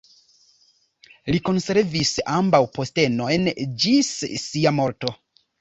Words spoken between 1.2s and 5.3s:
Li konservis ambaŭ postenojn ĝis sia morto.